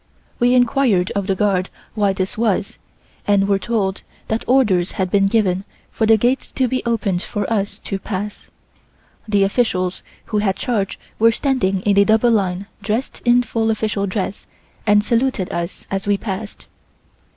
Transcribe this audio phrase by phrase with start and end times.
[0.39, 2.79] We inquired of the guard why this was,
[3.27, 7.45] and were told that orders had been given for the gates to be opened for
[7.53, 8.49] us to pass.
[9.27, 14.07] The officials who had charge were standing in a double line dressed in full official
[14.07, 14.47] dress
[14.87, 16.65] and saluted us as we passed.